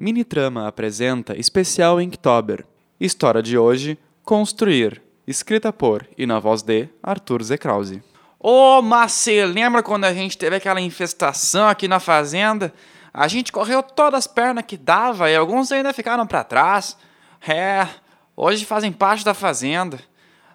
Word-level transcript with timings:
Minitrama 0.00 0.68
apresenta 0.68 1.36
especial 1.36 2.00
Inktober. 2.00 2.64
História 3.00 3.42
de 3.42 3.58
hoje: 3.58 3.98
Construir. 4.22 5.02
Escrita 5.26 5.72
por 5.72 6.08
e 6.16 6.24
na 6.24 6.38
voz 6.38 6.62
de 6.62 6.88
Arthur 7.02 7.42
Z. 7.42 7.58
Krause. 7.58 8.00
Ô, 8.38 8.80
mas 8.80 9.10
você 9.10 9.44
lembra 9.44 9.82
quando 9.82 10.04
a 10.04 10.14
gente 10.14 10.38
teve 10.38 10.54
aquela 10.54 10.80
infestação 10.80 11.66
aqui 11.66 11.88
na 11.88 11.98
fazenda? 11.98 12.72
A 13.12 13.26
gente 13.26 13.50
correu 13.50 13.82
todas 13.82 14.18
as 14.18 14.26
pernas 14.28 14.64
que 14.64 14.76
dava 14.76 15.28
e 15.28 15.34
alguns 15.34 15.72
ainda 15.72 15.92
ficaram 15.92 16.28
para 16.28 16.44
trás. 16.44 16.96
É, 17.44 17.84
hoje 18.36 18.64
fazem 18.64 18.92
parte 18.92 19.24
da 19.24 19.34
fazenda. 19.34 19.98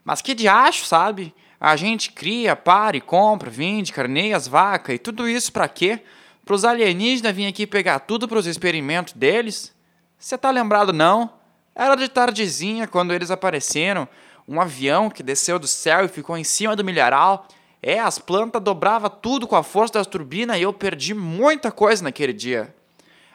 Mas 0.06 0.22
que 0.22 0.34
diacho, 0.34 0.86
sabe? 0.86 1.36
A 1.60 1.76
gente 1.76 2.14
cria, 2.14 2.56
para 2.56 2.96
e 2.96 3.02
compra, 3.02 3.50
vende, 3.50 3.92
carneia 3.92 4.38
as 4.38 4.48
vacas 4.48 4.96
e 4.96 5.00
tudo 5.00 5.28
isso 5.28 5.52
para 5.52 5.68
quê? 5.68 6.00
Para 6.46 6.56
os 6.56 6.66
alienígenas 6.66 7.34
virem 7.34 7.50
aqui 7.50 7.66
pegar 7.66 8.00
tudo 8.00 8.28
para 8.28 8.38
os 8.38 8.46
experimentos 8.46 9.14
deles? 9.14 9.74
Você 10.18 10.38
tá 10.38 10.52
lembrado 10.52 10.92
não? 10.92 11.32
Era 11.74 11.96
de 11.96 12.10
tardezinha 12.10 12.86
quando 12.86 13.14
eles 13.14 13.32
apareceram. 13.32 14.08
Um 14.48 14.60
avião 14.60 15.10
que 15.10 15.24
desceu 15.24 15.58
do 15.58 15.68
céu 15.68 16.04
e 16.04 16.10
ficou 16.10 16.38
em 16.38 16.44
cima 16.44 16.76
do 16.76 16.84
milharal. 16.84 17.48
É, 17.82 18.00
as 18.00 18.20
plantas 18.20 18.62
dobravam 18.62 19.10
tudo 19.10 19.48
com 19.48 19.56
a 19.56 19.64
força 19.64 19.94
das 19.94 20.08
turbinas 20.08 20.58
e 20.58 20.64
eu 20.64 20.74
perdi 20.74 21.14
muita 21.14 21.72
coisa 21.72 22.04
naquele 22.04 22.34
dia. 22.34 22.76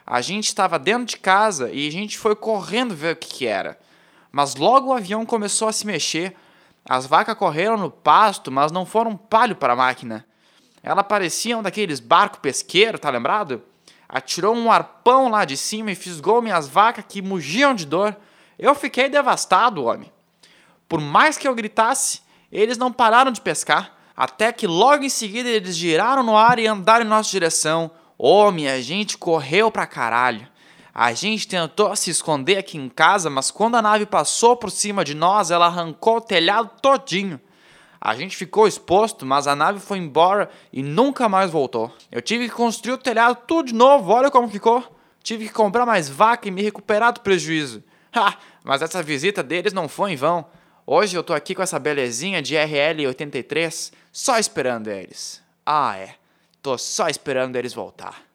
A 0.07 0.21
gente 0.21 0.49
estava 0.49 0.79
dentro 0.79 1.07
de 1.07 1.17
casa 1.17 1.71
e 1.71 1.89
a 1.89 1.91
gente 1.91 2.19
foi 2.19 2.37
correndo 2.37 2.95
ver 2.95 3.15
o 3.15 3.17
que, 3.17 3.29
que 3.29 3.47
era. 3.47 3.79
Mas 4.31 4.55
logo 4.55 4.89
o 4.89 4.93
avião 4.93 5.25
começou 5.25 5.69
a 5.69 5.73
se 5.73 5.87
mexer. 5.87 6.37
As 6.85 7.07
vacas 7.07 7.37
correram 7.37 7.79
no 7.79 7.91
pasto, 7.91 8.51
mas 8.51 8.71
não 8.71 8.85
foram 8.85 9.17
palho 9.17 9.57
para 9.57 9.73
a 9.73 9.77
máquina. 9.77 10.28
Ela 10.83 11.03
parecia 11.03 11.57
um 11.57 11.63
daqueles 11.63 12.01
barcos 12.01 12.41
pesqueiros, 12.41 13.01
tá 13.01 13.11
lembrado? 13.11 13.63
Atirou 14.09 14.55
um 14.55 14.71
arpão 14.71 15.29
lá 15.29 15.45
de 15.45 15.57
cima 15.57 15.91
e 15.91 15.95
fisgou 15.95 16.41
minhas 16.41 16.69
vacas 16.69 17.05
que 17.09 17.21
mugiam 17.21 17.75
de 17.75 17.85
dor. 17.85 18.17
Eu 18.59 18.75
fiquei 18.75 19.09
devastado, 19.09 19.85
homem. 19.85 20.11
Por 20.89 21.01
mais 21.01 21.37
que 21.37 21.47
eu 21.47 21.55
gritasse, 21.55 22.23
eles 22.51 22.79
não 22.79 22.91
pararam 22.91 23.31
de 23.31 23.41
pescar, 23.41 23.95
até 24.17 24.51
que 24.51 24.67
logo 24.67 25.05
em 25.05 25.11
seguida 25.11 25.49
eles 25.49 25.77
giraram 25.77 26.23
no 26.23 26.37
ar 26.37 26.59
e 26.59 26.67
andaram 26.67 27.05
em 27.05 27.09
nossa 27.09 27.31
direção. 27.31 27.91
Homem, 28.17 28.69
a 28.69 28.81
gente 28.81 29.19
correu 29.19 29.71
pra 29.71 29.87
caralho. 29.87 30.49
A 30.95 31.13
gente 31.13 31.47
tentou 31.47 31.95
se 31.95 32.11
esconder 32.11 32.57
aqui 32.57 32.77
em 32.77 32.89
casa, 32.89 33.31
mas 33.31 33.51
quando 33.51 33.77
a 33.77 33.83
nave 33.83 34.07
passou 34.07 34.57
por 34.57 34.71
cima 34.71 35.05
de 35.05 35.15
nós, 35.15 35.51
ela 35.51 35.67
arrancou 35.67 36.17
o 36.17 36.21
telhado 36.21 36.71
todinho. 36.83 37.41
A 38.01 38.15
gente 38.15 38.37
ficou 38.37 38.69
exposto, 38.69 39.27
mas 39.27 39.47
a 39.47 39.57
nave 39.57 39.81
foi 39.81 39.99
embora 39.99 40.49
e 40.73 40.83
nunca 40.83 41.29
mais 41.29 41.51
voltou. 41.51 41.93
Eu 42.13 42.23
tive 42.23 42.49
que 42.49 42.55
construir 42.55 42.95
o 42.95 42.99
telhado 42.99 43.39
tudo 43.47 43.67
de 43.67 43.75
novo, 43.75 44.13
olha 44.13 44.31
como 44.31 44.49
ficou. 44.49 44.85
Tive 45.23 45.49
que 45.49 45.53
comprar 45.53 45.85
mais 45.85 46.09
vaca 46.09 46.47
e 46.47 46.51
me 46.51 46.63
recuperar 46.63 47.13
do 47.13 47.21
prejuízo. 47.21 47.83
Ha, 48.11 48.39
mas 48.65 48.81
essa 48.81 49.03
visita 49.03 49.43
deles 49.43 49.75
não 49.75 49.87
foi 49.87 50.13
em 50.13 50.17
vão. 50.17 50.47
Hoje 50.87 51.15
eu 51.15 51.23
tô 51.23 51.35
aqui 51.35 51.55
com 51.55 51.63
essa 51.63 51.79
belezinha 51.79 52.41
de 52.41 52.55
RL83, 52.55 53.93
só 54.11 54.39
esperando 54.39 54.89
eles. 54.89 55.43
Ah, 55.65 55.99
é. 55.99 56.15
Tô 56.63 56.79
só 56.79 57.09
esperando 57.09 57.57
eles 57.57 57.75
voltar. 57.75 58.28